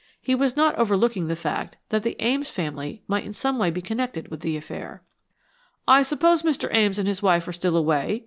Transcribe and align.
He 0.19 0.33
was 0.33 0.57
not 0.57 0.73
overlooking 0.79 1.27
the 1.27 1.35
fact 1.35 1.77
that 1.89 2.01
the 2.01 2.15
Ames 2.19 2.49
family 2.49 3.03
might 3.07 3.23
in 3.23 3.33
some 3.33 3.59
way 3.59 3.69
be 3.69 3.83
connected 3.83 4.29
with 4.29 4.39
the 4.39 4.57
affair. 4.57 5.03
"I 5.87 6.01
suppose 6.01 6.41
Mr. 6.41 6.73
Ames 6.73 6.97
and 6.97 7.07
his 7.07 7.21
wife 7.21 7.47
are 7.47 7.53
still 7.53 7.77
away?" 7.77 8.19